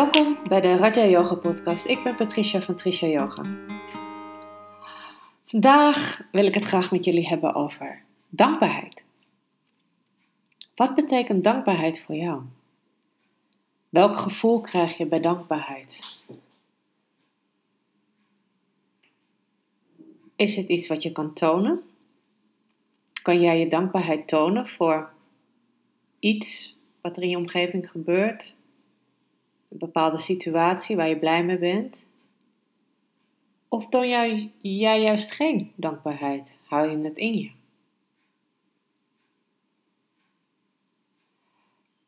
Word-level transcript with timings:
Welkom 0.00 0.48
bij 0.48 0.60
de 0.60 0.76
Raja 0.76 1.06
Yoga 1.06 1.34
Podcast. 1.34 1.86
Ik 1.86 2.02
ben 2.02 2.16
Patricia 2.16 2.62
van 2.62 2.74
Trisha 2.74 3.06
Yoga. 3.06 3.42
Vandaag 5.46 6.22
wil 6.32 6.46
ik 6.46 6.54
het 6.54 6.64
graag 6.64 6.90
met 6.90 7.04
jullie 7.04 7.28
hebben 7.28 7.54
over 7.54 8.02
dankbaarheid. 8.28 9.02
Wat 10.74 10.94
betekent 10.94 11.44
dankbaarheid 11.44 12.00
voor 12.00 12.14
jou? 12.14 12.42
Welk 13.88 14.16
gevoel 14.16 14.60
krijg 14.60 14.96
je 14.96 15.06
bij 15.06 15.20
dankbaarheid? 15.20 16.18
Is 20.36 20.56
het 20.56 20.68
iets 20.68 20.88
wat 20.88 21.02
je 21.02 21.12
kan 21.12 21.32
tonen? 21.32 21.82
Kan 23.22 23.40
jij 23.40 23.58
je 23.58 23.68
dankbaarheid 23.68 24.28
tonen 24.28 24.68
voor 24.68 25.10
iets 26.18 26.76
wat 27.00 27.16
er 27.16 27.22
in 27.22 27.28
je 27.28 27.36
omgeving 27.36 27.90
gebeurt? 27.90 28.54
Een 29.70 29.78
bepaalde 29.78 30.18
situatie 30.18 30.96
waar 30.96 31.08
je 31.08 31.18
blij 31.18 31.44
mee 31.44 31.58
bent? 31.58 32.04
Of 33.68 33.88
toon 33.88 34.08
jij, 34.08 34.52
juist 35.00 35.30
geen 35.30 35.72
dankbaarheid? 35.74 36.56
Hou 36.64 36.90
je 36.90 36.98
het 36.98 37.16
in 37.16 37.38
je? 37.38 37.50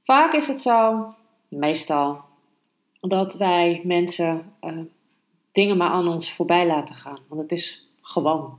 Vaak 0.03 0.33
is 0.33 0.49
het 0.49 0.63
zo, 0.63 1.15
meestal, 1.49 2.21
dat 3.01 3.35
wij 3.35 3.81
mensen 3.85 4.53
uh, 4.61 4.79
dingen 5.53 5.77
maar 5.77 5.91
aan 5.91 6.09
ons 6.09 6.33
voorbij 6.33 6.67
laten 6.67 6.95
gaan. 6.95 7.19
Want 7.29 7.41
het 7.41 7.53
is 7.53 7.89
gewoon. 8.01 8.59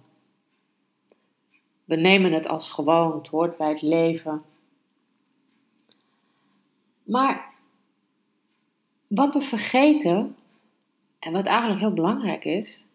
We 1.85 1.95
nemen 1.95 2.31
het 2.31 2.47
als 2.47 2.69
gewoon, 2.69 3.17
het 3.17 3.27
hoort 3.27 3.57
bij 3.57 3.69
het 3.69 3.81
leven. 3.81 4.43
Maar 7.03 7.52
wat 9.15 9.33
we 9.33 9.41
vergeten, 9.41 10.35
en 11.19 11.31
wat 11.31 11.45
eigenlijk 11.45 11.79
heel 11.79 11.93
belangrijk 11.93 12.45
is, 12.45 12.85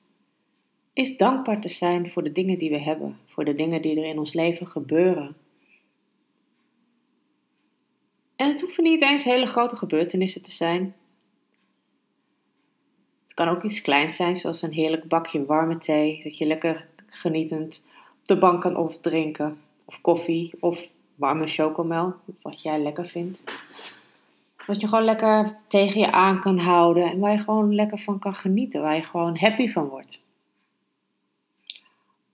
is 0.92 1.16
dankbaar 1.16 1.60
te 1.60 1.68
zijn 1.68 2.10
voor 2.10 2.22
de 2.22 2.32
dingen 2.32 2.58
die 2.58 2.70
we 2.70 2.78
hebben, 2.78 3.18
voor 3.26 3.44
de 3.44 3.54
dingen 3.54 3.82
die 3.82 3.96
er 3.96 4.08
in 4.08 4.18
ons 4.18 4.32
leven 4.32 4.66
gebeuren. 4.66 5.36
En 8.36 8.50
het 8.50 8.60
hoeven 8.60 8.84
niet 8.84 9.02
eens 9.02 9.24
hele 9.24 9.46
grote 9.46 9.76
gebeurtenissen 9.76 10.42
te 10.42 10.50
zijn. 10.50 10.94
Het 13.24 13.34
kan 13.34 13.48
ook 13.48 13.62
iets 13.62 13.80
kleins 13.80 14.16
zijn, 14.16 14.36
zoals 14.36 14.62
een 14.62 14.72
heerlijk 14.72 15.04
bakje 15.08 15.44
warme 15.44 15.78
thee, 15.78 16.20
dat 16.22 16.38
je 16.38 16.46
lekker 16.46 16.88
genietend 17.06 17.84
op 18.20 18.26
de 18.26 18.38
bank 18.38 18.60
kan 18.60 18.76
of 18.76 18.98
drinken, 18.98 19.60
of 19.84 20.00
koffie, 20.00 20.52
of 20.60 20.88
warme 21.14 21.46
chocomel, 21.46 22.14
wat 22.42 22.62
jij 22.62 22.78
lekker 22.78 23.08
vindt. 23.08 23.42
Wat 24.68 24.80
je 24.80 24.88
gewoon 24.88 25.04
lekker 25.04 25.56
tegen 25.68 26.00
je 26.00 26.12
aan 26.12 26.40
kan 26.40 26.58
houden 26.58 27.10
en 27.10 27.18
waar 27.18 27.32
je 27.32 27.38
gewoon 27.38 27.74
lekker 27.74 27.98
van 27.98 28.18
kan 28.18 28.34
genieten, 28.34 28.80
waar 28.80 28.96
je 28.96 29.02
gewoon 29.02 29.38
happy 29.38 29.68
van 29.68 29.88
wordt. 29.88 30.20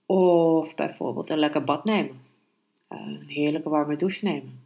Of 0.06 0.74
bijvoorbeeld 0.74 1.30
een 1.30 1.38
lekker 1.38 1.64
bad 1.64 1.84
nemen. 1.84 2.20
Eh, 2.88 2.98
een 2.98 3.26
heerlijke 3.28 3.68
warme 3.68 3.96
douche 3.96 4.24
nemen. 4.24 4.60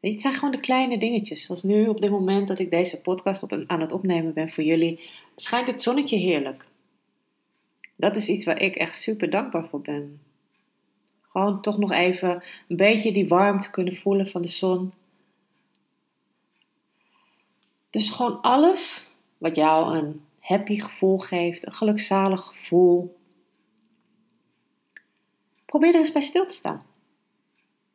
Het 0.00 0.20
zijn 0.20 0.34
gewoon 0.34 0.50
de 0.50 0.60
kleine 0.60 0.98
dingetjes. 0.98 1.46
Zoals 1.46 1.62
nu 1.62 1.88
op 1.88 2.00
dit 2.00 2.10
moment 2.10 2.48
dat 2.48 2.58
ik 2.58 2.70
deze 2.70 3.00
podcast 3.00 3.42
op, 3.42 3.64
aan 3.66 3.80
het 3.80 3.92
opnemen 3.92 4.32
ben 4.32 4.50
voor 4.50 4.64
jullie, 4.64 5.00
schijnt 5.36 5.66
het 5.66 5.82
zonnetje 5.82 6.16
heerlijk. 6.16 6.66
Dat 7.96 8.16
is 8.16 8.28
iets 8.28 8.44
waar 8.44 8.62
ik 8.62 8.76
echt 8.76 8.96
super 8.96 9.30
dankbaar 9.30 9.68
voor 9.68 9.80
ben. 9.80 10.20
Gewoon 11.22 11.60
toch 11.60 11.78
nog 11.78 11.92
even 11.92 12.42
een 12.68 12.76
beetje 12.76 13.12
die 13.12 13.28
warmte 13.28 13.70
kunnen 13.70 13.96
voelen 13.96 14.26
van 14.28 14.42
de 14.42 14.48
zon. 14.48 14.92
Dus 17.96 18.10
gewoon 18.10 18.40
alles 18.40 19.06
wat 19.38 19.56
jou 19.56 19.96
een 19.96 20.24
happy 20.40 20.80
gevoel 20.80 21.18
geeft, 21.18 21.66
een 21.66 21.72
gelukzalig 21.72 22.44
gevoel. 22.44 23.18
Probeer 25.66 25.94
er 25.94 26.00
eens 26.00 26.12
bij 26.12 26.22
stil 26.22 26.46
te 26.46 26.54
staan. 26.54 26.86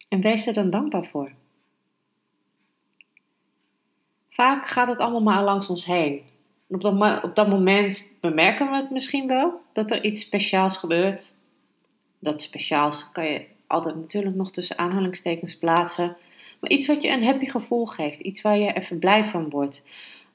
En 0.08 0.22
wees 0.22 0.48
er 0.48 0.54
dan 0.54 0.70
dankbaar 0.70 1.06
voor. 1.06 1.32
Vaak 4.30 4.68
gaat 4.68 4.88
het 4.88 4.98
allemaal 4.98 5.22
maar 5.22 5.44
langs 5.44 5.70
ons 5.70 5.86
heen. 5.86 6.22
En 6.70 6.76
op 6.76 6.82
dat, 6.82 7.24
op 7.24 7.36
dat 7.36 7.48
moment 7.48 8.08
bemerken 8.22 8.70
we 8.70 8.76
het 8.76 8.90
misschien 8.90 9.28
wel 9.28 9.62
dat 9.74 9.92
er 9.92 10.04
iets 10.04 10.22
speciaals 10.22 10.78
gebeurt. 10.78 11.34
Dat 12.20 12.42
speciaals 12.42 13.12
kan 13.12 13.26
je 13.26 13.46
altijd 13.68 13.96
natuurlijk 13.96 14.36
nog 14.36 14.52
tussen 14.52 14.78
aanhalingstekens 14.78 15.58
plaatsen. 15.58 16.18
Maar 16.62 16.70
iets 16.70 16.88
wat 16.88 17.02
je 17.02 17.10
een 17.10 17.24
happy 17.24 17.46
gevoel 17.46 17.86
geeft. 17.86 18.20
Iets 18.20 18.42
waar 18.42 18.58
je 18.58 18.74
even 18.74 19.00
blij 19.00 19.26
van 19.26 19.50
wordt. 19.50 19.84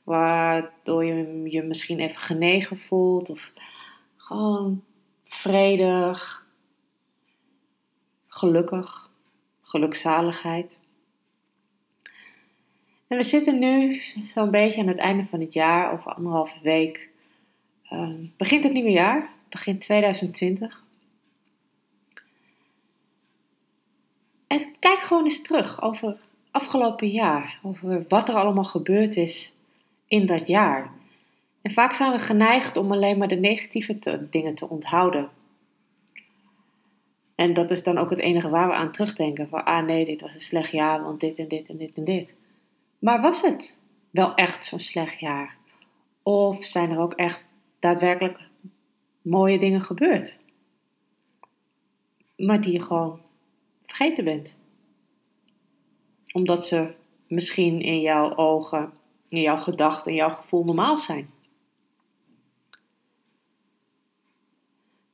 Waardoor 0.04 1.04
je 1.04 1.42
je 1.50 1.62
misschien 1.62 2.00
even 2.00 2.20
genegen 2.20 2.78
voelt. 2.78 3.30
Of 3.30 3.52
gewoon 4.16 4.82
vredig. 5.24 6.46
Gelukkig. 8.28 9.10
Gelukzaligheid. 9.62 10.78
En 13.08 13.16
we 13.16 13.22
zitten 13.22 13.58
nu 13.58 13.94
zo'n 14.22 14.50
beetje 14.50 14.80
aan 14.80 14.86
het 14.86 14.98
einde 14.98 15.24
van 15.24 15.40
het 15.40 15.52
jaar, 15.52 15.92
over 15.92 16.12
anderhalve 16.12 16.60
week. 16.62 17.10
Uh, 17.92 18.10
begint 18.36 18.64
het 18.64 18.72
nieuwe 18.72 18.90
jaar, 18.90 19.30
begint 19.48 19.80
2020. 19.80 20.84
En 24.46 24.74
kijk 24.78 24.98
gewoon 24.98 25.22
eens 25.22 25.42
terug 25.42 25.82
over 25.82 26.18
afgelopen 26.50 27.08
jaar, 27.08 27.58
over 27.62 28.04
wat 28.08 28.28
er 28.28 28.34
allemaal 28.34 28.64
gebeurd 28.64 29.16
is 29.16 29.56
in 30.06 30.26
dat 30.26 30.46
jaar. 30.46 30.90
En 31.62 31.72
vaak 31.72 31.92
zijn 31.92 32.12
we 32.12 32.18
geneigd 32.18 32.76
om 32.76 32.92
alleen 32.92 33.18
maar 33.18 33.28
de 33.28 33.36
negatieve 33.36 34.26
dingen 34.30 34.54
te 34.54 34.68
onthouden. 34.68 35.30
En 37.34 37.54
dat 37.54 37.70
is 37.70 37.82
dan 37.82 37.98
ook 37.98 38.10
het 38.10 38.18
enige 38.18 38.48
waar 38.48 38.68
we 38.68 38.74
aan 38.74 38.92
terugdenken. 38.92 39.48
Van, 39.48 39.64
ah 39.64 39.84
nee, 39.84 40.04
dit 40.04 40.20
was 40.20 40.34
een 40.34 40.40
slecht 40.40 40.70
jaar, 40.70 41.02
want 41.02 41.20
dit 41.20 41.38
en 41.38 41.48
dit 41.48 41.68
en 41.68 41.76
dit 41.76 41.94
en 41.94 42.04
dit. 42.04 42.34
Maar 42.98 43.20
was 43.20 43.42
het 43.42 43.78
wel 44.10 44.34
echt 44.34 44.66
zo'n 44.66 44.80
slecht 44.80 45.20
jaar? 45.20 45.56
Of 46.22 46.64
zijn 46.64 46.90
er 46.90 46.98
ook 46.98 47.12
echt 47.12 47.44
daadwerkelijk 47.78 48.38
mooie 49.22 49.58
dingen 49.58 49.80
gebeurd? 49.80 50.38
Maar 52.36 52.60
die 52.60 52.72
je 52.72 52.82
gewoon 52.82 53.20
vergeten 53.96 54.24
bent. 54.24 54.56
Omdat 56.32 56.66
ze 56.66 56.94
misschien 57.26 57.80
in 57.80 58.00
jouw 58.00 58.36
ogen, 58.36 58.92
in 59.28 59.40
jouw 59.40 59.56
gedachten, 59.56 60.10
in 60.10 60.18
jouw 60.18 60.30
gevoel 60.30 60.64
normaal 60.64 60.96
zijn. 60.96 61.30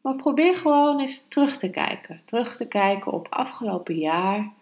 Maar 0.00 0.16
probeer 0.16 0.54
gewoon 0.54 1.00
eens 1.00 1.28
terug 1.28 1.56
te 1.56 1.70
kijken. 1.70 2.22
Terug 2.24 2.56
te 2.56 2.66
kijken 2.68 3.12
op 3.12 3.26
afgelopen 3.30 3.98
jaar 3.98 4.52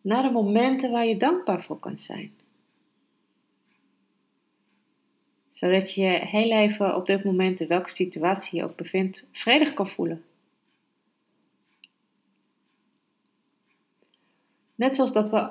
naar 0.00 0.22
de 0.22 0.30
momenten 0.30 0.90
waar 0.90 1.06
je 1.06 1.16
dankbaar 1.16 1.62
voor 1.62 1.78
kan 1.78 1.98
zijn. 1.98 2.32
Zodat 5.50 5.94
je 5.94 6.06
heel 6.06 6.50
even 6.50 6.96
op 6.96 7.06
dit 7.06 7.24
moment, 7.24 7.60
in 7.60 7.68
welke 7.68 7.90
situatie 7.90 8.58
je 8.58 8.64
ook 8.64 8.76
bevindt, 8.76 9.28
vredig 9.32 9.74
kan 9.74 9.88
voelen. 9.88 10.24
Net 14.80 14.96
zoals 14.96 15.12
dat 15.12 15.30
we 15.30 15.50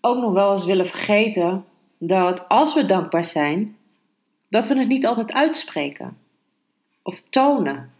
ook 0.00 0.16
nog 0.20 0.32
wel 0.32 0.52
eens 0.52 0.64
willen 0.64 0.86
vergeten 0.86 1.64
dat 1.98 2.48
als 2.48 2.74
we 2.74 2.86
dankbaar 2.86 3.24
zijn, 3.24 3.76
dat 4.48 4.66
we 4.66 4.78
het 4.78 4.88
niet 4.88 5.06
altijd 5.06 5.32
uitspreken 5.32 6.18
of 7.02 7.20
tonen. 7.20 7.92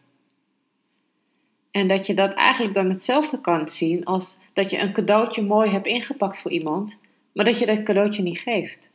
En 1.70 1.88
dat 1.88 2.06
je 2.06 2.14
dat 2.14 2.32
eigenlijk 2.32 2.74
dan 2.74 2.90
hetzelfde 2.90 3.40
kan 3.40 3.70
zien 3.70 4.04
als 4.04 4.38
dat 4.52 4.70
je 4.70 4.78
een 4.78 4.92
cadeautje 4.92 5.42
mooi 5.42 5.70
hebt 5.70 5.86
ingepakt 5.86 6.40
voor 6.40 6.50
iemand, 6.50 6.98
maar 7.32 7.44
dat 7.44 7.58
je 7.58 7.66
dat 7.66 7.82
cadeautje 7.82 8.22
niet 8.22 8.38
geeft. 8.38 8.90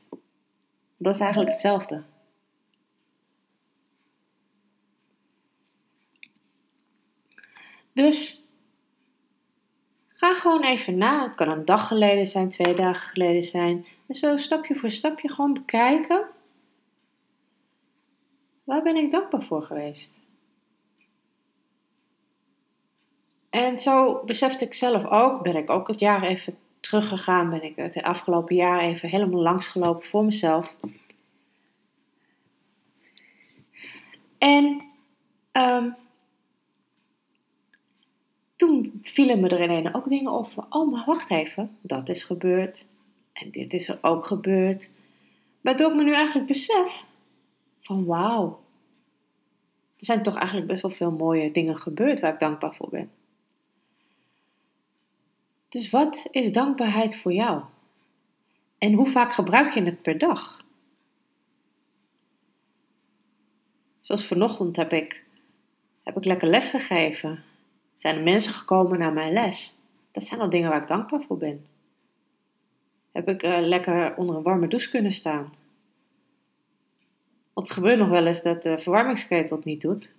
Dat 0.98 1.14
is 1.14 1.22
eigenlijk 1.22 1.52
hetzelfde. 1.52 2.04
Dus 7.94 8.48
ga 10.20 10.34
gewoon 10.34 10.64
even 10.64 10.98
na. 10.98 11.24
Het 11.24 11.36
kan 11.36 11.50
een 11.50 11.66
dag 11.66 11.88
geleden 11.88 12.28
zijn, 12.28 12.50
twee 12.50 12.74
dagen 12.74 13.10
geleden 13.10 13.44
zijn. 13.44 13.86
En 14.08 14.16
zo 14.16 14.38
stapje 14.38 14.76
voor 14.76 14.92
stapje 14.92 15.30
gewoon 15.30 15.54
bekijken. 15.54 16.26
Waar 18.64 18.82
ben 18.82 18.96
ik 18.96 19.12
dankbaar 19.12 19.44
voor 19.44 19.64
geweest? 19.64 20.18
En 23.50 23.80
zo 23.80 24.24
besefte 24.26 24.66
ik 24.66 24.74
zelf 24.74 25.06
ook, 25.06 25.44
ben 25.44 25.56
ik 25.56 25.70
ook 25.70 25.88
het 25.88 26.00
jaar 26.00 26.24
even 26.24 26.58
teruggegaan, 26.80 27.50
ben 27.50 27.64
ik 27.64 27.76
het 27.76 28.02
afgelopen 28.02 28.56
jaar 28.56 28.80
even 28.80 29.10
helemaal 29.10 29.42
langsgelopen 29.42 30.08
voor 30.08 30.26
mezelf. 30.26 30.76
En 34.38 34.82
um, 35.52 35.96
toen 38.60 39.00
vielen 39.02 39.40
me 39.40 39.50
er 39.50 39.64
ineens 39.64 39.94
ook 39.94 40.10
dingen 40.10 40.32
op 40.32 40.68
oh 40.70 40.92
maar 40.92 41.06
wacht 41.06 41.30
even, 41.30 41.78
dat 41.82 42.10
is 42.10 42.24
gebeurd. 42.24 42.86
En 43.34 43.52
dit 43.52 43.74
is 43.74 43.88
er 43.88 43.98
ook 44.02 44.26
gebeurd. 44.26 44.90
Waardoor 45.62 45.90
ik 45.90 45.96
me 45.96 46.04
nu 46.04 46.14
eigenlijk 46.14 46.48
besef 46.48 47.06
van 47.80 48.06
wauw, 48.06 48.60
er 49.98 50.06
zijn 50.06 50.24
toch 50.24 50.36
eigenlijk 50.36 50.68
best 50.68 50.82
wel 50.82 50.92
veel 50.92 51.12
mooie 51.12 51.52
dingen 51.52 51.78
gebeurd 51.78 52.20
waar 52.20 52.34
ik 52.34 52.40
dankbaar 52.40 52.76
voor 52.76 52.90
ben. 52.90 53.12
Dus 55.70 55.90
wat 55.90 56.28
is 56.32 56.52
dankbaarheid 56.52 57.18
voor 57.18 57.34
jou? 57.34 57.64
En 58.78 58.94
hoe 58.94 59.08
vaak 59.08 59.34
gebruik 59.34 59.74
je 59.74 59.84
het 59.84 60.02
per 60.02 60.18
dag? 60.18 60.64
Zoals 64.00 64.28
vanochtend 64.28 64.76
heb 64.76 64.94
ik, 64.94 65.24
heb 66.04 66.18
ik 66.18 66.26
lekker 66.26 66.48
les 66.48 66.70
gegeven. 66.70 67.44
Zijn 68.00 68.16
er 68.16 68.24
mensen 68.24 68.54
gekomen 68.54 69.00
naar 69.00 69.14
mijn 69.14 69.34
les? 69.34 69.78
Dat 70.12 70.24
zijn 70.24 70.40
al 70.40 70.50
dingen 70.50 70.70
waar 70.70 70.82
ik 70.82 70.88
dankbaar 70.88 71.22
voor 71.22 71.38
ben. 71.38 71.66
Heb 73.12 73.30
ik 73.30 73.44
uh, 73.44 73.60
lekker 73.62 74.16
onder 74.16 74.36
een 74.36 74.44
warme 74.44 74.68
douche 74.68 74.90
kunnen 74.90 75.12
staan? 75.12 75.54
Want 77.54 77.68
het 77.68 77.78
gebeurt 77.78 78.00
nog 78.00 78.10
wel 78.10 78.26
eens 78.26 78.42
dat 78.42 78.62
de 78.62 78.78
verwarmingsketel 78.78 79.56
het 79.56 79.66
niet 79.66 79.82
doet. 79.82 80.12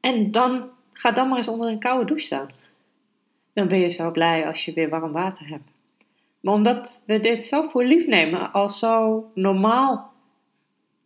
En 0.00 0.30
dan 0.30 0.68
ga 0.92 1.10
dan 1.10 1.28
maar 1.28 1.36
eens 1.36 1.48
onder 1.48 1.68
een 1.68 1.78
koude 1.78 2.04
douche 2.04 2.24
staan. 2.24 2.48
Dan 3.52 3.68
ben 3.68 3.78
je 3.78 3.88
zo 3.88 4.10
blij 4.10 4.46
als 4.46 4.64
je 4.64 4.72
weer 4.72 4.88
warm 4.88 5.12
water 5.12 5.48
hebt. 5.48 5.70
Maar 6.40 6.54
omdat 6.54 7.02
we 7.06 7.20
dit 7.20 7.46
zo 7.46 7.68
voor 7.68 7.84
lief 7.84 8.06
nemen, 8.06 8.52
als 8.52 8.78
zo 8.78 9.30
normaal 9.34 10.12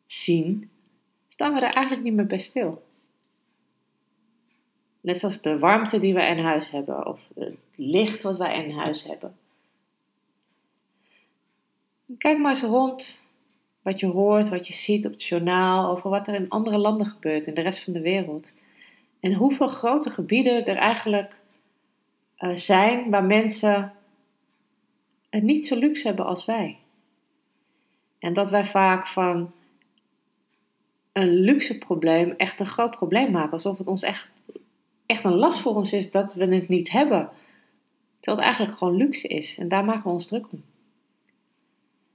zien, 0.06 0.70
staan 1.28 1.54
we 1.54 1.60
er 1.60 1.74
eigenlijk 1.74 2.02
niet 2.02 2.14
meer 2.14 2.26
bij 2.26 2.38
stil. 2.38 2.82
Net 5.02 5.18
zoals 5.18 5.40
de 5.40 5.58
warmte 5.58 6.00
die 6.00 6.14
wij 6.14 6.36
in 6.36 6.44
huis 6.44 6.70
hebben, 6.70 7.06
of 7.06 7.20
het 7.34 7.54
licht 7.74 8.22
wat 8.22 8.38
wij 8.38 8.64
in 8.64 8.70
huis 8.70 9.04
hebben. 9.04 9.36
Kijk 12.18 12.38
maar 12.38 12.50
eens 12.50 12.62
rond 12.62 13.26
wat 13.82 14.00
je 14.00 14.06
hoort, 14.06 14.48
wat 14.48 14.66
je 14.66 14.72
ziet 14.72 15.06
op 15.06 15.12
het 15.12 15.24
journaal, 15.24 15.90
over 15.90 16.10
wat 16.10 16.26
er 16.26 16.34
in 16.34 16.48
andere 16.48 16.78
landen 16.78 17.06
gebeurt, 17.06 17.46
in 17.46 17.54
de 17.54 17.60
rest 17.60 17.84
van 17.84 17.92
de 17.92 18.00
wereld. 18.00 18.52
En 19.20 19.34
hoeveel 19.34 19.68
grote 19.68 20.10
gebieden 20.10 20.66
er 20.66 20.76
eigenlijk 20.76 21.40
uh, 22.38 22.56
zijn 22.56 23.10
waar 23.10 23.24
mensen 23.24 23.92
het 25.30 25.42
niet 25.42 25.66
zo 25.66 25.76
luxe 25.76 26.06
hebben 26.06 26.26
als 26.26 26.44
wij. 26.44 26.78
En 28.18 28.32
dat 28.32 28.50
wij 28.50 28.66
vaak 28.66 29.06
van 29.06 29.52
een 31.12 31.28
luxe 31.28 31.78
probleem 31.78 32.30
echt 32.30 32.60
een 32.60 32.66
groot 32.66 32.96
probleem 32.96 33.30
maken. 33.30 33.52
Alsof 33.52 33.78
het 33.78 33.86
ons 33.86 34.02
echt, 34.02 34.28
echt 35.12 35.24
een 35.24 35.34
last 35.34 35.60
voor 35.60 35.74
ons 35.74 35.92
is 35.92 36.10
dat 36.10 36.34
we 36.34 36.54
het 36.54 36.68
niet 36.68 36.90
hebben. 36.90 37.30
Terwijl 38.20 38.36
het 38.36 38.46
eigenlijk 38.46 38.78
gewoon 38.78 38.96
luxe 38.96 39.28
is. 39.28 39.58
En 39.58 39.68
daar 39.68 39.84
maken 39.84 40.02
we 40.02 40.10
ons 40.10 40.26
druk 40.26 40.52
om. 40.52 40.62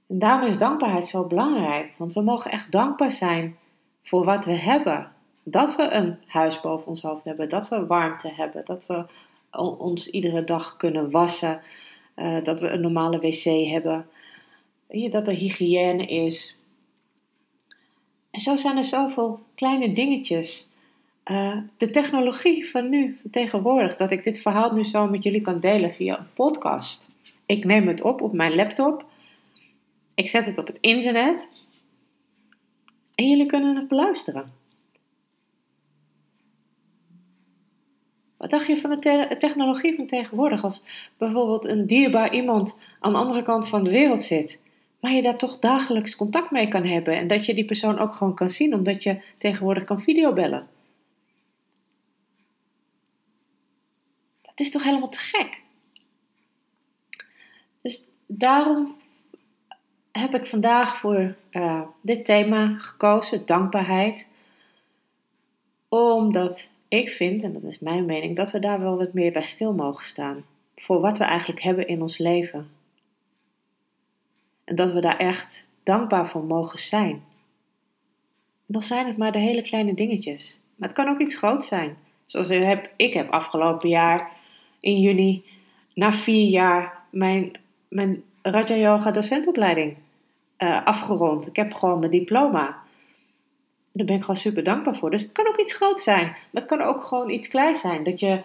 En 0.06 0.18
daarom 0.18 0.48
is 0.48 0.58
dankbaarheid 0.58 1.06
zo 1.06 1.24
belangrijk. 1.24 1.92
Want 1.96 2.12
we 2.12 2.20
mogen 2.20 2.50
echt 2.50 2.72
dankbaar 2.72 3.12
zijn 3.12 3.56
voor 4.02 4.24
wat 4.24 4.44
we 4.44 4.56
hebben. 4.56 5.12
Dat 5.42 5.76
we 5.76 5.90
een 5.90 6.18
huis 6.26 6.60
boven 6.60 6.86
ons 6.86 7.02
hoofd 7.02 7.24
hebben. 7.24 7.48
Dat 7.48 7.68
we 7.68 7.86
warmte 7.86 8.28
hebben. 8.28 8.64
Dat 8.64 8.86
we 8.86 9.06
ons 9.78 10.10
iedere 10.10 10.44
dag 10.44 10.76
kunnen 10.76 11.10
wassen. 11.10 11.60
Uh, 12.16 12.44
dat 12.44 12.60
we 12.60 12.68
een 12.68 12.80
normale 12.80 13.18
wc 13.18 13.70
hebben. 13.70 14.06
Dat 15.10 15.26
er 15.26 15.34
hygiëne 15.34 16.06
is. 16.06 16.60
En 18.30 18.40
zo 18.40 18.56
zijn 18.56 18.76
er 18.76 18.84
zoveel 18.84 19.40
kleine 19.54 19.92
dingetjes. 19.92 20.67
Uh, 21.30 21.56
de 21.76 21.90
technologie 21.90 22.70
van 22.70 22.88
nu, 22.88 23.16
van 23.20 23.30
tegenwoordig, 23.30 23.96
dat 23.96 24.10
ik 24.10 24.24
dit 24.24 24.40
verhaal 24.40 24.72
nu 24.72 24.84
zo 24.84 25.06
met 25.06 25.22
jullie 25.22 25.40
kan 25.40 25.60
delen 25.60 25.94
via 25.94 26.18
een 26.18 26.32
podcast. 26.34 27.08
Ik 27.46 27.64
neem 27.64 27.88
het 27.88 28.02
op 28.02 28.20
op 28.20 28.32
mijn 28.32 28.54
laptop. 28.54 29.04
Ik 30.14 30.28
zet 30.28 30.46
het 30.46 30.58
op 30.58 30.66
het 30.66 30.78
internet. 30.80 31.48
En 33.14 33.28
jullie 33.28 33.46
kunnen 33.46 33.76
het 33.76 33.88
beluisteren. 33.88 34.52
Wat 38.36 38.50
dacht 38.50 38.66
je 38.66 38.76
van 38.76 38.90
de 38.90 39.36
technologie 39.38 39.96
van 39.96 40.06
tegenwoordig? 40.06 40.64
Als 40.64 40.84
bijvoorbeeld 41.16 41.64
een 41.64 41.86
dierbaar 41.86 42.34
iemand 42.34 42.80
aan 43.00 43.12
de 43.12 43.18
andere 43.18 43.42
kant 43.42 43.68
van 43.68 43.84
de 43.84 43.90
wereld 43.90 44.22
zit, 44.22 44.58
maar 45.00 45.12
je 45.12 45.22
daar 45.22 45.38
toch 45.38 45.58
dagelijks 45.58 46.16
contact 46.16 46.50
mee 46.50 46.68
kan 46.68 46.84
hebben 46.84 47.16
en 47.16 47.28
dat 47.28 47.46
je 47.46 47.54
die 47.54 47.64
persoon 47.64 47.98
ook 47.98 48.14
gewoon 48.14 48.34
kan 48.34 48.50
zien, 48.50 48.74
omdat 48.74 49.02
je 49.02 49.22
tegenwoordig 49.38 49.84
kan 49.84 50.02
videobellen. 50.02 50.77
Dat 54.58 54.66
is 54.66 54.72
toch 54.72 54.84
helemaal 54.84 55.08
te 55.08 55.18
gek? 55.18 55.62
Dus 57.80 58.08
daarom 58.26 58.96
heb 60.12 60.34
ik 60.34 60.46
vandaag 60.46 60.96
voor 60.96 61.36
uh, 61.50 61.82
dit 62.00 62.24
thema 62.24 62.78
gekozen, 62.78 63.46
dankbaarheid. 63.46 64.28
Omdat 65.88 66.70
ik 66.88 67.10
vind, 67.10 67.42
en 67.42 67.52
dat 67.52 67.62
is 67.62 67.78
mijn 67.78 68.04
mening, 68.04 68.36
dat 68.36 68.50
we 68.50 68.58
daar 68.58 68.80
wel 68.80 68.96
wat 68.96 69.12
meer 69.12 69.32
bij 69.32 69.42
stil 69.42 69.72
mogen 69.72 70.04
staan. 70.04 70.44
Voor 70.76 71.00
wat 71.00 71.18
we 71.18 71.24
eigenlijk 71.24 71.60
hebben 71.60 71.88
in 71.88 72.02
ons 72.02 72.18
leven. 72.18 72.70
En 74.64 74.76
dat 74.76 74.92
we 74.92 75.00
daar 75.00 75.18
echt 75.18 75.64
dankbaar 75.82 76.28
voor 76.28 76.44
mogen 76.44 76.78
zijn. 76.78 77.24
Dan 78.66 78.82
zijn 78.82 79.06
het 79.06 79.16
maar 79.16 79.32
de 79.32 79.38
hele 79.38 79.62
kleine 79.62 79.94
dingetjes. 79.94 80.60
Maar 80.76 80.88
het 80.88 80.96
kan 80.96 81.08
ook 81.08 81.20
iets 81.20 81.36
groots 81.36 81.68
zijn. 81.68 81.96
Zoals 82.26 82.50
ik 82.50 82.62
heb, 82.62 82.90
ik 82.96 83.14
heb 83.14 83.30
afgelopen 83.30 83.88
jaar 83.88 84.36
in 84.80 85.00
juni, 85.00 85.44
na 85.94 86.12
vier 86.12 86.48
jaar, 86.48 87.02
mijn, 87.10 87.52
mijn 87.88 88.22
Raja 88.42 88.76
Yoga 88.76 89.10
docentopleiding 89.10 89.96
uh, 90.58 90.84
afgerond. 90.84 91.46
Ik 91.46 91.56
heb 91.56 91.72
gewoon 91.72 91.98
mijn 91.98 92.10
diploma. 92.10 92.76
Daar 93.92 94.06
ben 94.06 94.16
ik 94.16 94.20
gewoon 94.20 94.40
super 94.40 94.64
dankbaar 94.64 94.96
voor. 94.96 95.10
Dus 95.10 95.22
het 95.22 95.32
kan 95.32 95.48
ook 95.48 95.58
iets 95.58 95.74
groots 95.74 96.02
zijn. 96.02 96.26
Maar 96.26 96.62
het 96.62 96.64
kan 96.64 96.80
ook 96.80 97.04
gewoon 97.04 97.30
iets 97.30 97.48
kleins 97.48 97.80
zijn. 97.80 98.04
Dat 98.04 98.20
je 98.20 98.40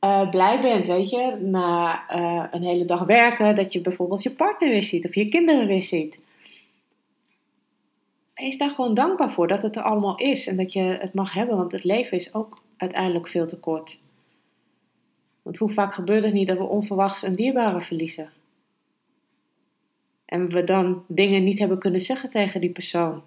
uh, 0.00 0.30
blij 0.30 0.60
bent, 0.60 0.86
weet 0.86 1.10
je, 1.10 1.36
na 1.40 2.02
uh, 2.14 2.44
een 2.50 2.62
hele 2.62 2.84
dag 2.84 3.02
werken, 3.02 3.54
dat 3.54 3.72
je 3.72 3.80
bijvoorbeeld 3.80 4.22
je 4.22 4.30
partner 4.30 4.68
weer 4.68 4.82
ziet 4.82 5.04
of 5.04 5.14
je 5.14 5.28
kinderen 5.28 5.66
weer 5.66 5.82
ziet. 5.82 6.18
Wees 8.34 8.58
daar 8.58 8.70
gewoon 8.70 8.94
dankbaar 8.94 9.32
voor 9.32 9.48
dat 9.48 9.62
het 9.62 9.76
er 9.76 9.82
allemaal 9.82 10.16
is 10.16 10.46
en 10.46 10.56
dat 10.56 10.72
je 10.72 10.98
het 11.00 11.14
mag 11.14 11.32
hebben, 11.32 11.56
want 11.56 11.72
het 11.72 11.84
leven 11.84 12.16
is 12.16 12.34
ook 12.34 12.62
uiteindelijk 12.76 13.28
veel 13.28 13.46
te 13.46 13.58
kort. 13.58 14.00
Want 15.42 15.58
hoe 15.58 15.70
vaak 15.70 15.94
gebeurt 15.94 16.24
het 16.24 16.32
niet 16.32 16.46
dat 16.46 16.58
we 16.58 16.64
onverwachts 16.64 17.22
een 17.22 17.34
dierbare 17.34 17.82
verliezen? 17.82 18.30
En 20.24 20.48
we 20.48 20.64
dan 20.64 21.04
dingen 21.06 21.44
niet 21.44 21.58
hebben 21.58 21.78
kunnen 21.78 22.00
zeggen 22.00 22.30
tegen 22.30 22.60
die 22.60 22.70
persoon. 22.70 23.22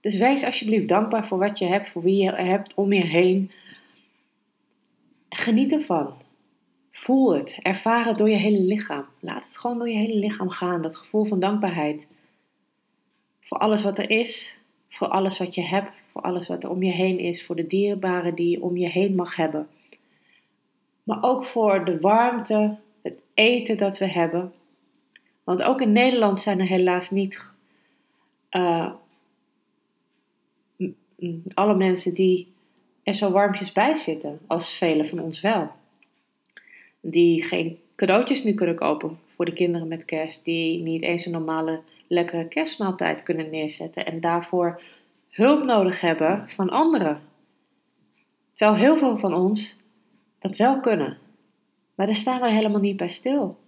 Dus 0.00 0.16
wees 0.16 0.44
alsjeblieft 0.44 0.88
dankbaar 0.88 1.26
voor 1.26 1.38
wat 1.38 1.58
je 1.58 1.64
hebt, 1.64 1.90
voor 1.90 2.02
wie 2.02 2.22
je 2.22 2.32
hebt 2.32 2.74
om 2.74 2.92
je 2.92 3.04
heen. 3.04 3.50
Geniet 5.28 5.72
ervan. 5.72 6.14
Voel 6.90 7.34
het. 7.34 7.58
Ervaar 7.62 8.06
het 8.06 8.18
door 8.18 8.30
je 8.30 8.36
hele 8.36 8.60
lichaam. 8.60 9.04
Laat 9.20 9.44
het 9.44 9.56
gewoon 9.56 9.78
door 9.78 9.88
je 9.88 9.96
hele 9.96 10.18
lichaam 10.18 10.50
gaan. 10.50 10.82
Dat 10.82 10.96
gevoel 10.96 11.24
van 11.24 11.40
dankbaarheid. 11.40 12.06
Voor 13.40 13.58
alles 13.58 13.82
wat 13.82 13.98
er 13.98 14.10
is. 14.10 14.58
Voor 14.88 15.08
alles 15.08 15.38
wat 15.38 15.54
je 15.54 15.62
hebt. 15.62 15.90
Voor 16.06 16.22
alles 16.22 16.48
wat 16.48 16.64
er 16.64 16.70
om 16.70 16.82
je 16.82 16.92
heen 16.92 17.18
is. 17.18 17.44
Voor 17.44 17.56
de 17.56 17.66
dierbaren 17.66 18.34
die 18.34 18.50
je 18.50 18.62
om 18.62 18.76
je 18.76 18.88
heen 18.88 19.14
mag 19.14 19.36
hebben. 19.36 19.68
Maar 21.06 21.22
ook 21.22 21.44
voor 21.44 21.84
de 21.84 22.00
warmte. 22.00 22.76
Het 23.02 23.20
eten 23.34 23.76
dat 23.76 23.98
we 23.98 24.10
hebben. 24.10 24.52
Want 25.44 25.62
ook 25.62 25.80
in 25.80 25.92
Nederland 25.92 26.40
zijn 26.40 26.60
er 26.60 26.66
helaas 26.66 27.10
niet 27.10 27.52
uh, 28.50 28.92
alle 31.54 31.74
mensen 31.74 32.14
die 32.14 32.52
er 33.02 33.14
zo 33.14 33.30
warmpjes 33.30 33.72
bij 33.72 33.94
zitten, 33.94 34.38
als 34.46 34.76
velen 34.76 35.06
van 35.06 35.18
ons 35.18 35.40
wel. 35.40 35.70
Die 37.00 37.42
geen 37.42 37.78
cadeautjes 37.96 38.44
nu 38.44 38.54
kunnen 38.54 38.76
kopen 38.76 39.18
voor 39.34 39.44
de 39.44 39.52
kinderen 39.52 39.88
met 39.88 40.04
kerst, 40.04 40.44
die 40.44 40.82
niet 40.82 41.02
eens 41.02 41.26
een 41.26 41.32
normale 41.32 41.80
lekkere 42.06 42.48
kerstmaaltijd 42.48 43.22
kunnen 43.22 43.50
neerzetten 43.50 44.06
en 44.06 44.20
daarvoor 44.20 44.82
hulp 45.30 45.64
nodig 45.64 46.00
hebben 46.00 46.44
van 46.48 46.70
anderen. 46.70 47.20
Terwijl 48.52 48.78
heel 48.78 48.96
veel 48.96 49.18
van 49.18 49.34
ons 49.34 49.78
dat 50.46 50.56
wel 50.56 50.80
kunnen. 50.80 51.18
Maar 51.94 52.06
daar 52.06 52.14
staan 52.14 52.40
we 52.40 52.50
helemaal 52.50 52.80
niet 52.80 52.96
bij 52.96 53.08
stil. 53.08 53.58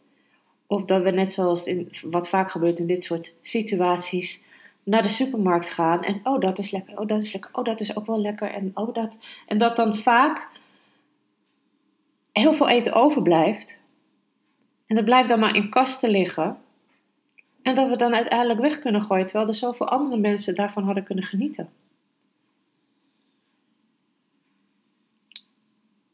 Of 0.67 0.85
dat 0.85 1.03
we 1.03 1.11
net 1.11 1.33
zoals 1.33 1.67
in, 1.67 1.89
wat 2.03 2.29
vaak 2.29 2.51
gebeurt 2.51 2.79
in 2.79 2.87
dit 2.87 3.05
soort 3.05 3.33
situaties, 3.43 4.43
naar 4.83 5.03
de 5.03 5.09
supermarkt 5.09 5.69
gaan 5.69 6.05
en 6.05 6.21
oh 6.23 6.41
dat 6.41 6.59
is 6.59 6.71
lekker, 6.71 6.99
oh 6.99 7.07
dat 7.07 7.23
is 7.23 7.33
lekker, 7.33 7.51
oh 7.53 7.65
dat 7.65 7.81
is 7.81 7.97
ook 7.97 8.07
wel 8.07 8.21
lekker 8.21 8.51
en 8.51 8.71
oh 8.75 8.95
dat. 8.95 9.17
En 9.47 9.59
dat 9.59 9.77
dan 9.77 9.97
vaak 9.97 10.49
heel 12.33 12.53
veel 12.53 12.69
eten 12.69 12.93
overblijft. 12.93 13.79
En 14.87 14.97
dat 14.97 15.05
blijft 15.05 15.29
dan 15.29 15.39
maar 15.39 15.57
in 15.57 15.71
kasten 15.71 16.11
liggen. 16.11 16.59
En 17.63 17.75
dat 17.75 17.89
we 17.89 17.97
dan 17.97 18.15
uiteindelijk 18.15 18.61
weg 18.61 18.79
kunnen 18.79 19.03
gooien, 19.03 19.27
terwijl 19.27 19.49
er 19.49 19.55
zoveel 19.55 19.89
andere 19.89 20.21
mensen 20.21 20.55
daarvan 20.55 20.85
hadden 20.85 21.05
kunnen 21.05 21.25
genieten. 21.25 21.69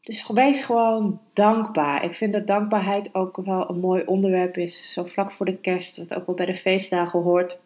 Dus 0.05 0.27
wees 0.27 0.61
gewoon 0.61 1.19
dankbaar. 1.33 2.03
Ik 2.03 2.13
vind 2.13 2.33
dat 2.33 2.47
dankbaarheid 2.47 3.15
ook 3.15 3.37
wel 3.37 3.69
een 3.69 3.79
mooi 3.79 4.03
onderwerp 4.05 4.57
is. 4.57 4.93
Zo 4.93 5.03
vlak 5.03 5.31
voor 5.31 5.45
de 5.45 5.57
kerst, 5.57 5.97
wat 5.97 6.13
ook 6.13 6.25
wel 6.25 6.35
bij 6.35 6.45
de 6.45 6.55
feestdagen 6.55 7.21
hoort. 7.21 7.59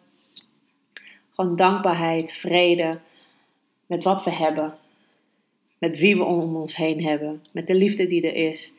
Gewoon 1.34 1.56
dankbaarheid, 1.56 2.32
vrede 2.32 3.00
met 3.86 4.04
wat 4.04 4.24
we 4.24 4.30
hebben. 4.30 4.76
Met 5.78 5.98
wie 5.98 6.16
we 6.16 6.24
om 6.24 6.56
ons 6.56 6.76
heen 6.76 7.04
hebben. 7.04 7.40
Met 7.52 7.66
de 7.66 7.74
liefde 7.74 8.06
die 8.06 8.22
er 8.22 8.48
is. 8.48 8.72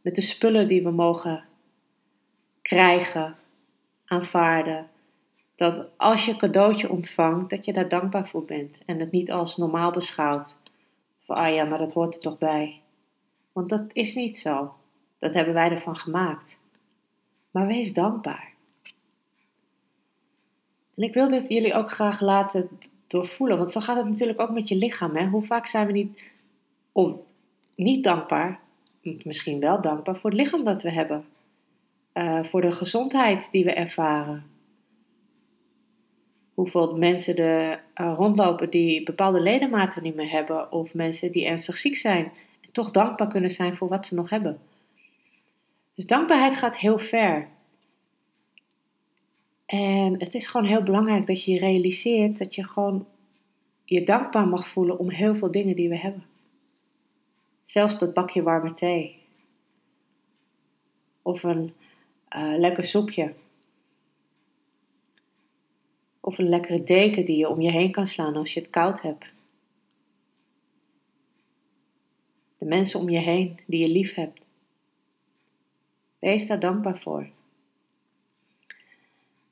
Met 0.00 0.14
de 0.14 0.20
spullen 0.20 0.68
die 0.68 0.82
we 0.82 0.90
mogen 0.90 1.44
krijgen, 2.62 3.36
aanvaarden. 4.04 4.86
Dat 5.56 5.86
als 5.96 6.24
je 6.24 6.30
een 6.30 6.38
cadeautje 6.38 6.90
ontvangt, 6.90 7.50
dat 7.50 7.64
je 7.64 7.72
daar 7.72 7.88
dankbaar 7.88 8.28
voor 8.28 8.44
bent. 8.44 8.82
En 8.86 9.00
het 9.00 9.12
niet 9.12 9.30
als 9.30 9.56
normaal 9.56 9.90
beschouwt. 9.90 10.58
Van, 11.24 11.36
ah 11.36 11.54
ja, 11.54 11.64
maar 11.64 11.78
dat 11.78 11.92
hoort 11.92 12.14
er 12.14 12.20
toch 12.20 12.38
bij. 12.38 12.80
Want 13.58 13.70
dat 13.70 13.90
is 13.92 14.14
niet 14.14 14.38
zo. 14.38 14.74
Dat 15.18 15.34
hebben 15.34 15.54
wij 15.54 15.70
ervan 15.70 15.96
gemaakt. 15.96 16.60
Maar 17.50 17.66
wees 17.66 17.92
dankbaar. 17.92 18.52
En 20.96 21.02
ik 21.02 21.14
wil 21.14 21.28
dit 21.28 21.48
jullie 21.48 21.74
ook 21.74 21.90
graag 21.90 22.20
laten 22.20 22.68
doorvoelen. 23.06 23.58
Want 23.58 23.72
zo 23.72 23.80
gaat 23.80 23.96
het 23.96 24.08
natuurlijk 24.08 24.40
ook 24.40 24.50
met 24.50 24.68
je 24.68 24.76
lichaam. 24.76 25.16
Hè? 25.16 25.26
Hoe 25.26 25.42
vaak 25.42 25.66
zijn 25.66 25.86
we 25.86 25.92
niet, 25.92 26.20
of 26.92 27.12
niet 27.74 28.04
dankbaar, 28.04 28.60
misschien 29.02 29.60
wel 29.60 29.80
dankbaar 29.80 30.16
voor 30.16 30.30
het 30.30 30.38
lichaam 30.38 30.64
dat 30.64 30.82
we 30.82 30.92
hebben. 30.92 31.24
Uh, 32.14 32.44
voor 32.44 32.60
de 32.60 32.72
gezondheid 32.72 33.48
die 33.50 33.64
we 33.64 33.72
ervaren. 33.72 34.44
Hoeveel 36.54 36.96
mensen 36.96 37.36
er 37.36 37.84
uh, 38.00 38.12
rondlopen 38.16 38.70
die 38.70 39.02
bepaalde 39.02 39.40
ledematen 39.40 40.02
niet 40.02 40.14
meer 40.14 40.30
hebben. 40.30 40.72
Of 40.72 40.94
mensen 40.94 41.32
die 41.32 41.46
ernstig 41.46 41.78
ziek 41.78 41.96
zijn 41.96 42.32
toch 42.78 42.90
dankbaar 42.90 43.28
kunnen 43.28 43.50
zijn 43.50 43.76
voor 43.76 43.88
wat 43.88 44.06
ze 44.06 44.14
nog 44.14 44.30
hebben. 44.30 44.58
Dus 45.94 46.06
dankbaarheid 46.06 46.56
gaat 46.56 46.76
heel 46.76 46.98
ver. 46.98 47.48
En 49.66 50.20
het 50.20 50.34
is 50.34 50.46
gewoon 50.46 50.66
heel 50.66 50.82
belangrijk 50.82 51.26
dat 51.26 51.44
je 51.44 51.58
realiseert 51.58 52.38
dat 52.38 52.54
je 52.54 52.64
gewoon 52.64 53.06
je 53.84 54.04
dankbaar 54.04 54.48
mag 54.48 54.68
voelen 54.68 54.98
om 54.98 55.10
heel 55.10 55.34
veel 55.34 55.50
dingen 55.50 55.76
die 55.76 55.88
we 55.88 55.96
hebben. 55.96 56.24
Zelfs 57.64 57.98
dat 57.98 58.14
bakje 58.14 58.42
warme 58.42 58.74
thee. 58.74 59.16
Of 61.22 61.42
een 61.42 61.72
uh, 62.36 62.58
lekker 62.58 62.84
soepje. 62.84 63.34
Of 66.20 66.38
een 66.38 66.48
lekkere 66.48 66.84
deken 66.84 67.24
die 67.24 67.36
je 67.36 67.48
om 67.48 67.60
je 67.60 67.70
heen 67.70 67.90
kan 67.90 68.06
slaan 68.06 68.36
als 68.36 68.54
je 68.54 68.60
het 68.60 68.70
koud 68.70 69.02
hebt. 69.02 69.36
De 72.58 72.64
mensen 72.64 73.00
om 73.00 73.08
je 73.08 73.18
heen 73.18 73.60
die 73.66 73.80
je 73.80 73.88
lief 73.88 74.14
hebt. 74.14 74.40
Wees 76.18 76.46
daar 76.46 76.60
dankbaar 76.60 76.98
voor. 76.98 77.28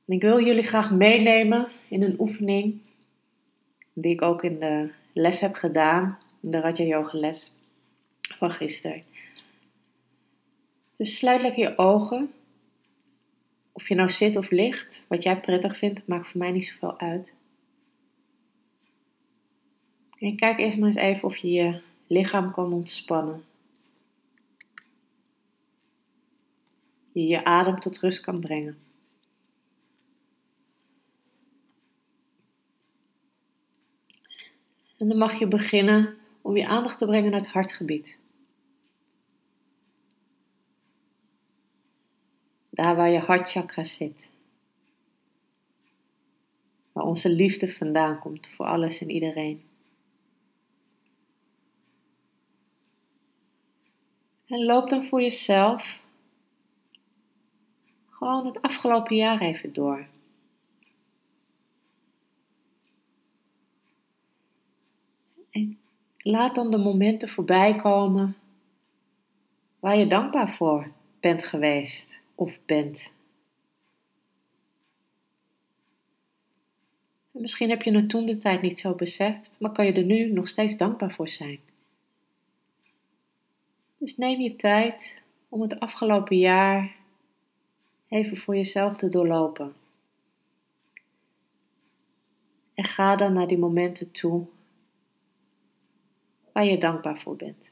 En 0.05 0.15
ik 0.15 0.23
wil 0.23 0.45
jullie 0.45 0.63
graag 0.63 0.91
meenemen 0.91 1.69
in 1.89 2.03
een 2.03 2.21
oefening 2.21 2.81
die 3.93 4.13
ik 4.13 4.23
ook 4.23 4.45
in 4.45 4.59
de 4.59 4.91
les 5.13 5.41
heb 5.41 5.55
gedaan, 5.55 6.19
de 6.41 6.61
Raja 6.61 6.85
Yoga 6.85 7.19
les 7.19 7.53
van 8.21 8.51
gisteren. 8.51 9.03
Dus 10.97 11.17
sluit 11.17 11.41
lekker 11.41 11.63
je 11.63 11.79
ogen. 11.79 12.33
Of 13.73 13.89
je 13.89 13.95
nou 13.95 14.11
zit 14.11 14.37
of 14.37 14.51
ligt, 14.51 15.05
wat 15.09 15.23
jij 15.23 15.41
prettig 15.41 15.77
vindt, 15.77 16.07
maakt 16.07 16.29
voor 16.29 16.41
mij 16.41 16.51
niet 16.51 16.67
zoveel 16.67 16.99
uit. 16.99 17.33
En 20.19 20.37
kijk 20.37 20.59
eerst 20.59 20.79
maar 20.79 20.87
eens 20.87 20.97
even 20.97 21.25
of 21.25 21.37
je 21.37 21.51
je 21.51 21.81
lichaam 22.07 22.51
kan 22.53 22.73
ontspannen. 22.73 23.45
Je 27.13 27.27
je 27.27 27.45
adem 27.45 27.81
tot 27.81 27.99
rust 27.99 28.21
kan 28.21 28.41
brengen. 28.41 28.79
En 34.97 35.09
dan 35.09 35.19
mag 35.19 35.39
je 35.39 35.49
beginnen 35.49 36.17
om 36.43 36.57
je 36.57 36.67
aandacht 36.67 36.99
te 36.99 37.07
brengen 37.07 37.31
naar 37.31 37.41
het 37.41 37.51
hartgebied. 37.51 38.19
Daar 42.71 42.97
waar 42.97 43.11
je 43.11 43.19
hartchakra 43.19 43.85
zit. 43.85 44.31
Waar 46.93 47.05
onze 47.05 47.29
liefde 47.29 47.69
vandaan 47.69 48.19
komt 48.19 48.49
voor 48.49 48.67
alles 48.67 49.01
en 49.01 49.11
iedereen. 49.11 49.66
En 54.47 54.65
loop 54.65 54.89
dan 54.89 55.05
voor 55.05 55.21
jezelf 55.21 56.01
gewoon 58.11 58.47
het 58.47 58.63
afgelopen 58.63 59.17
jaar 59.17 59.41
even 59.41 59.73
door. 59.73 60.07
En 65.51 65.79
laat 66.19 66.55
dan 66.55 66.71
de 66.71 66.79
momenten 66.79 67.29
voorbij 67.29 67.77
komen 67.77 68.37
waar 69.81 69.97
je 69.97 70.07
dankbaar 70.07 70.55
voor 70.55 70.93
bent 71.21 71.45
geweest 71.45 72.17
of 72.35 72.59
bent. 72.67 73.13
En 77.33 77.41
misschien 77.41 77.71
heb 77.71 77.83
je 77.83 77.97
het 77.97 78.09
toen 78.09 78.27
de 78.27 78.39
tijd 78.39 78.63
niet 78.63 78.81
zo 78.81 78.95
beseft, 78.95 79.57
maar 79.59 79.73
kan 79.73 79.87
je 79.87 79.93
er 79.93 80.05
nu 80.05 80.33
nog 80.33 80.49
steeds 80.49 80.77
dankbaar 80.77 81.13
voor 81.13 81.29
zijn. 81.29 81.66
Dus 84.07 84.17
neem 84.17 84.41
je 84.41 84.57
tijd 84.57 85.23
om 85.49 85.61
het 85.61 85.81
afgelopen 85.81 86.39
jaar 86.39 86.97
even 88.09 88.37
voor 88.37 88.57
jezelf 88.57 88.97
te 88.97 89.09
doorlopen. 89.09 89.75
En 92.75 92.85
ga 92.85 93.17
dan 93.17 93.33
naar 93.33 93.47
die 93.47 93.59
momenten 93.59 94.11
toe 94.11 94.47
waar 96.53 96.65
je 96.65 96.79
dankbaar 96.79 97.19
voor 97.19 97.37
bent. 97.37 97.71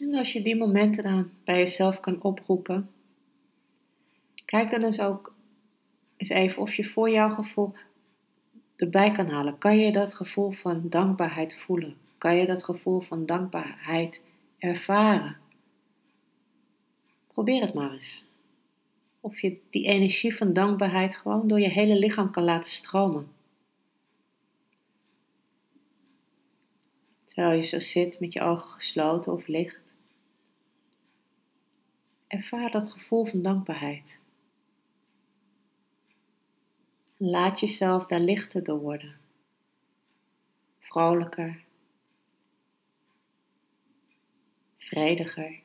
En 0.00 0.14
als 0.14 0.32
je 0.32 0.42
die 0.42 0.56
momenten 0.56 1.02
dan 1.02 1.30
bij 1.44 1.58
jezelf 1.58 2.00
kan 2.00 2.22
oproepen, 2.22 2.90
kijk 4.44 4.70
dan 4.70 4.82
eens 4.82 5.00
ook 5.00 5.34
eens 6.16 6.28
even 6.28 6.62
of 6.62 6.74
je 6.74 6.84
voor 6.84 7.10
jouw 7.10 7.28
gevoel 7.30 7.74
erbij 8.76 9.10
kan 9.10 9.28
halen. 9.28 9.58
Kan 9.58 9.78
je 9.78 9.92
dat 9.92 10.14
gevoel 10.14 10.50
van 10.50 10.88
dankbaarheid 10.88 11.56
voelen? 11.56 11.96
Kan 12.18 12.36
je 12.36 12.46
dat 12.46 12.64
gevoel 12.64 13.00
van 13.00 13.26
dankbaarheid 13.26 14.20
ervaren? 14.58 15.36
Probeer 17.32 17.60
het 17.60 17.74
maar 17.74 17.92
eens. 17.92 18.24
Of 19.20 19.40
je 19.40 19.58
die 19.70 19.86
energie 19.86 20.36
van 20.36 20.52
dankbaarheid 20.52 21.16
gewoon 21.16 21.48
door 21.48 21.60
je 21.60 21.68
hele 21.68 21.98
lichaam 21.98 22.30
kan 22.30 22.44
laten 22.44 22.70
stromen. 22.70 23.28
Terwijl 27.24 27.56
je 27.56 27.64
zo 27.64 27.78
zit 27.78 28.20
met 28.20 28.32
je 28.32 28.40
ogen 28.40 28.70
gesloten 28.70 29.32
of 29.32 29.46
ligt. 29.46 29.89
Ervaar 32.40 32.70
dat 32.70 32.92
gevoel 32.92 33.26
van 33.26 33.42
dankbaarheid. 33.42 34.20
Laat 37.16 37.60
jezelf 37.60 38.06
daar 38.06 38.20
lichter 38.20 38.64
door 38.64 38.80
worden. 38.80 39.18
Vrolijker. 40.78 41.64
Vrediger. 44.78 45.60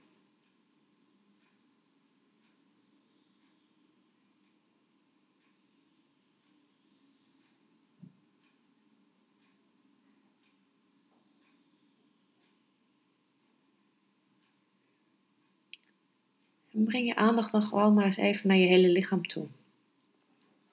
En 16.76 16.84
breng 16.84 17.06
je 17.06 17.16
aandacht 17.16 17.52
dan 17.52 17.62
gewoon 17.62 17.94
maar 17.94 18.06
eens 18.06 18.18
even 18.18 18.48
naar 18.48 18.58
je 18.58 18.68
hele 18.68 18.90
lichaam 18.90 19.28
toe. 19.28 19.46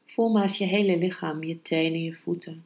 Voel 0.07 0.31
maar 0.31 0.43
eens 0.43 0.59
je 0.59 0.65
hele 0.65 0.99
lichaam, 0.99 1.45
je 1.45 1.63
tenen, 1.63 2.03
je 2.03 2.15
voeten, 2.15 2.65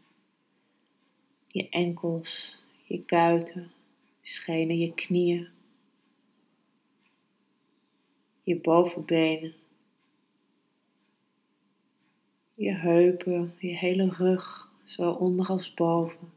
je 1.49 1.69
enkels, 1.69 2.63
je 2.85 3.05
kuiten, 3.05 3.71
je 4.21 4.31
schenen, 4.31 4.79
je 4.79 4.95
knieën. 4.95 5.49
je 8.47 8.61
bovenbenen, 8.61 9.55
je 12.55 12.73
heupen, 12.73 13.55
je 13.59 13.77
hele 13.77 14.09
rug, 14.09 14.69
zo 14.85 15.11
onder 15.11 15.47
als 15.47 15.75
boven. 15.75 16.33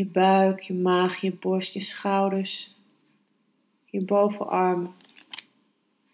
Je 0.00 0.06
buik, 0.06 0.60
je 0.60 0.74
maag, 0.74 1.20
je 1.20 1.32
borst, 1.32 1.72
je 1.72 1.80
schouders, 1.80 2.74
je 3.84 4.04
bovenarm, 4.04 4.94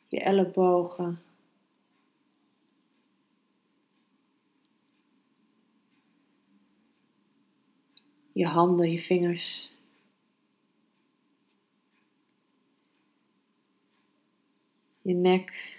je 0.09 0.21
ellebogen. 0.21 1.23
Je 8.33 8.47
handen, 8.47 8.91
je 8.91 8.99
vingers. 8.99 9.73
Je 15.03 15.15
nek. 15.15 15.79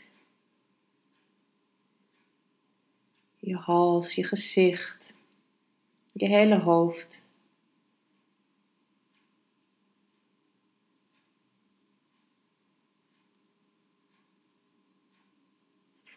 Je 3.40 3.56
hals, 3.56 4.16
je 4.16 4.24
gezicht. 4.24 5.14
Je 6.14 6.28
hele 6.28 6.60
hoofd. 6.60 7.27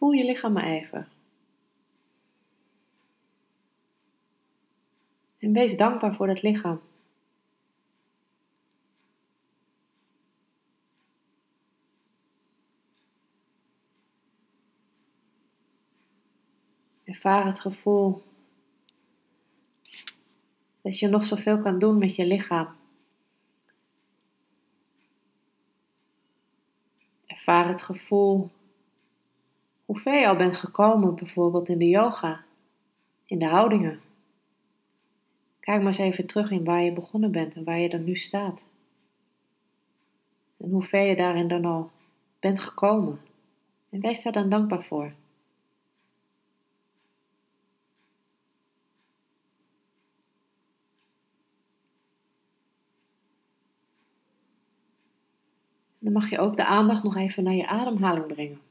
Voel 0.01 0.11
je 0.11 0.25
lichaam 0.25 0.53
maar 0.53 0.65
even. 0.65 1.07
En 5.37 5.53
wees 5.53 5.77
dankbaar 5.77 6.15
voor 6.15 6.27
dat 6.27 6.41
lichaam. 6.41 6.81
Ervaar 17.03 17.45
het 17.45 17.59
gevoel 17.59 18.23
dat 20.81 20.99
je 20.99 21.07
nog 21.07 21.23
zoveel 21.23 21.61
kan 21.61 21.79
doen 21.79 21.97
met 21.97 22.15
je 22.15 22.25
lichaam. 22.25 22.75
Ervaar 27.25 27.67
het 27.67 27.81
gevoel 27.81 28.51
hoe 29.91 29.99
ver 29.99 30.19
je 30.19 30.27
al 30.27 30.35
bent 30.35 30.57
gekomen, 30.57 31.15
bijvoorbeeld 31.15 31.69
in 31.69 31.77
de 31.77 31.87
yoga, 31.87 32.43
in 33.25 33.39
de 33.39 33.45
houdingen. 33.45 34.01
Kijk 35.59 35.77
maar 35.77 35.87
eens 35.87 35.97
even 35.97 36.27
terug 36.27 36.51
in 36.51 36.63
waar 36.63 36.81
je 36.81 36.93
begonnen 36.93 37.31
bent 37.31 37.55
en 37.55 37.63
waar 37.63 37.79
je 37.79 37.89
dan 37.89 38.03
nu 38.03 38.15
staat. 38.15 38.67
En 40.57 40.69
hoe 40.69 40.83
ver 40.83 41.01
je 41.01 41.15
daarin 41.15 41.47
dan 41.47 41.65
al 41.65 41.91
bent 42.39 42.59
gekomen. 42.59 43.19
En 43.89 43.99
wees 43.99 44.23
daar 44.23 44.33
dan 44.33 44.49
dankbaar 44.49 44.83
voor. 44.83 45.13
Dan 55.99 56.13
mag 56.13 56.29
je 56.29 56.39
ook 56.39 56.55
de 56.55 56.65
aandacht 56.65 57.03
nog 57.03 57.15
even 57.15 57.43
naar 57.43 57.53
je 57.53 57.67
ademhaling 57.67 58.27
brengen. 58.27 58.70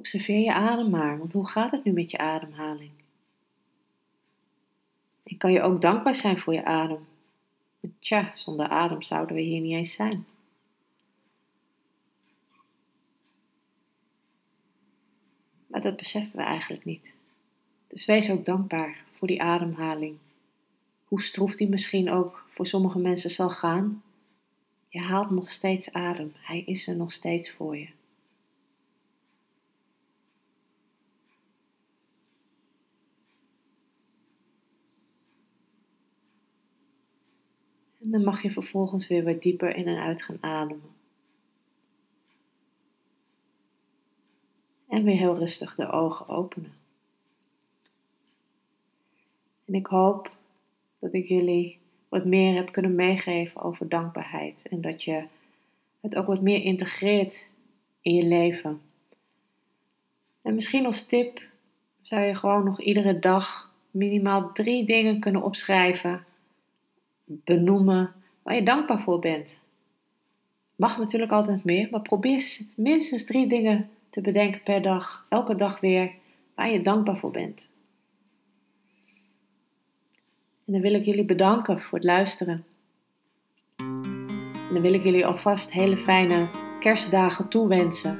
Observeer 0.00 0.40
je 0.40 0.52
adem 0.52 0.90
maar, 0.90 1.18
want 1.18 1.32
hoe 1.32 1.48
gaat 1.48 1.70
het 1.70 1.84
nu 1.84 1.92
met 1.92 2.10
je 2.10 2.18
ademhaling? 2.18 2.90
En 5.22 5.36
kan 5.36 5.52
je 5.52 5.62
ook 5.62 5.80
dankbaar 5.80 6.14
zijn 6.14 6.38
voor 6.38 6.54
je 6.54 6.64
adem? 6.64 7.06
tja, 7.98 8.30
zonder 8.34 8.68
adem 8.68 9.02
zouden 9.02 9.36
we 9.36 9.42
hier 9.42 9.60
niet 9.60 9.72
eens 9.72 9.92
zijn. 9.92 10.26
Maar 15.66 15.80
dat 15.80 15.96
beseffen 15.96 16.36
we 16.36 16.42
eigenlijk 16.42 16.84
niet. 16.84 17.14
Dus 17.86 18.04
wees 18.04 18.30
ook 18.30 18.44
dankbaar 18.44 19.04
voor 19.12 19.28
die 19.28 19.42
ademhaling. 19.42 20.16
Hoe 21.04 21.22
stroef 21.22 21.54
die 21.54 21.68
misschien 21.68 22.10
ook 22.10 22.46
voor 22.48 22.66
sommige 22.66 22.98
mensen 22.98 23.30
zal 23.30 23.50
gaan. 23.50 24.02
Je 24.88 25.00
haalt 25.00 25.30
nog 25.30 25.50
steeds 25.50 25.92
adem. 25.92 26.32
Hij 26.36 26.62
is 26.66 26.88
er 26.88 26.96
nog 26.96 27.12
steeds 27.12 27.50
voor 27.50 27.76
je. 27.76 27.88
Dan 38.10 38.24
mag 38.24 38.42
je 38.42 38.50
vervolgens 38.50 39.08
weer 39.08 39.24
wat 39.24 39.42
dieper 39.42 39.76
in 39.76 39.86
en 39.86 39.98
uit 40.02 40.22
gaan 40.22 40.38
ademen. 40.40 40.98
En 44.88 45.04
weer 45.04 45.16
heel 45.16 45.38
rustig 45.38 45.74
de 45.74 45.90
ogen 45.90 46.28
openen. 46.28 46.72
En 49.64 49.74
ik 49.74 49.86
hoop 49.86 50.36
dat 50.98 51.14
ik 51.14 51.24
jullie 51.24 51.78
wat 52.08 52.24
meer 52.24 52.54
heb 52.54 52.72
kunnen 52.72 52.94
meegeven 52.94 53.62
over 53.62 53.88
dankbaarheid. 53.88 54.62
En 54.70 54.80
dat 54.80 55.02
je 55.02 55.24
het 56.00 56.16
ook 56.16 56.26
wat 56.26 56.40
meer 56.40 56.62
integreert 56.62 57.48
in 58.00 58.14
je 58.14 58.24
leven. 58.24 58.80
En 60.42 60.54
misschien 60.54 60.86
als 60.86 61.06
tip 61.06 61.48
zou 62.00 62.22
je 62.22 62.34
gewoon 62.34 62.64
nog 62.64 62.80
iedere 62.80 63.18
dag 63.18 63.74
minimaal 63.90 64.52
drie 64.52 64.84
dingen 64.84 65.20
kunnen 65.20 65.42
opschrijven 65.42 66.24
benoemen 67.44 68.12
waar 68.42 68.54
je 68.54 68.62
dankbaar 68.62 69.00
voor 69.00 69.18
bent. 69.18 69.58
Mag 70.76 70.98
natuurlijk 70.98 71.32
altijd 71.32 71.64
meer, 71.64 71.88
maar 71.90 72.02
probeer 72.02 72.58
minstens 72.74 73.24
drie 73.24 73.46
dingen 73.46 73.88
te 74.10 74.20
bedenken 74.20 74.62
per 74.62 74.82
dag, 74.82 75.26
elke 75.28 75.54
dag 75.54 75.80
weer, 75.80 76.12
waar 76.54 76.70
je 76.70 76.80
dankbaar 76.80 77.18
voor 77.18 77.30
bent. 77.30 77.68
En 80.66 80.72
dan 80.72 80.80
wil 80.80 80.94
ik 80.94 81.04
jullie 81.04 81.24
bedanken 81.24 81.80
voor 81.80 81.98
het 81.98 82.06
luisteren. 82.06 82.64
En 83.76 84.72
dan 84.72 84.82
wil 84.82 84.94
ik 84.94 85.02
jullie 85.02 85.26
alvast 85.26 85.72
hele 85.72 85.96
fijne 85.96 86.48
kerstdagen 86.80 87.48
toewensen. 87.48 88.18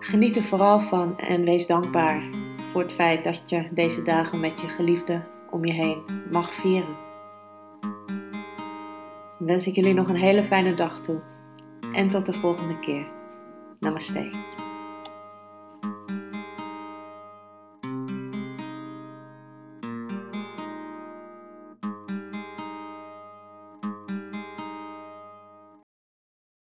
Geniet 0.00 0.36
er 0.36 0.44
vooral 0.44 0.80
van 0.80 1.18
en 1.18 1.44
wees 1.44 1.66
dankbaar 1.66 2.28
voor 2.72 2.82
het 2.82 2.92
feit 2.92 3.24
dat 3.24 3.50
je 3.50 3.68
deze 3.70 4.02
dagen 4.02 4.40
met 4.40 4.60
je 4.60 4.68
geliefde 4.68 5.22
om 5.50 5.64
je 5.64 5.72
heen 5.72 6.02
mag 6.30 6.54
vieren 6.54 7.12
wens 9.44 9.66
ik 9.66 9.74
jullie 9.74 9.94
nog 9.94 10.08
een 10.08 10.16
hele 10.16 10.44
fijne 10.44 10.74
dag 10.74 11.00
toe. 11.00 11.20
En 11.92 12.08
tot 12.08 12.26
de 12.26 12.32
volgende 12.32 12.78
keer. 12.78 13.06
Namaste. 13.78 14.30